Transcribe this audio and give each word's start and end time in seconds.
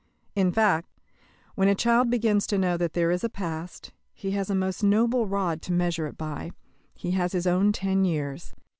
In 0.35 0.51
fact, 0.51 0.89
when 1.53 1.67
a 1.67 1.75
child 1.75 2.09
begins 2.09 2.47
to 2.47 2.57
know 2.57 2.75
that 2.75 2.93
there 2.93 3.11
is 3.11 3.23
a 3.23 3.29
past, 3.29 3.91
he 4.15 4.31
has 4.31 4.49
a 4.49 4.55
most 4.55 4.83
noble 4.83 5.27
rod 5.27 5.61
to 5.61 5.71
measure 5.73 6.07
it 6.07 6.17
by 6.17 6.49
he 6.95 7.11
has 7.11 7.33
his 7.33 7.45
own 7.45 7.71
ten 7.71 8.03
years. 8.03 8.51